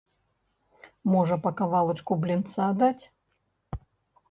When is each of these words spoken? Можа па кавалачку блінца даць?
Можа 1.15 1.35
па 1.43 1.51
кавалачку 1.61 2.19
блінца 2.25 2.73
даць? 2.83 3.03